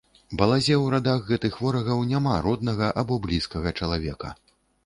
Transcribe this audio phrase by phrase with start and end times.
[0.41, 4.35] Балазе ў радах гэтых ворагаў няма роднага або блізкага чалавека.